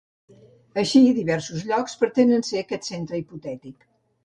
[0.83, 3.89] Així, diversos llocs pretenen ser aquest centre hipotètic.